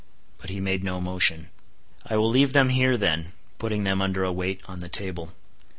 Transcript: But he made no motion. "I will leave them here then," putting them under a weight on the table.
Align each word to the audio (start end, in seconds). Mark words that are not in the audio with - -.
But 0.39 0.49
he 0.49 0.59
made 0.59 0.83
no 0.83 0.99
motion. 0.99 1.51
"I 2.07 2.17
will 2.17 2.27
leave 2.27 2.53
them 2.53 2.69
here 2.69 2.97
then," 2.97 3.33
putting 3.59 3.83
them 3.83 4.01
under 4.01 4.23
a 4.23 4.33
weight 4.33 4.63
on 4.67 4.79
the 4.79 4.89
table. 4.89 5.33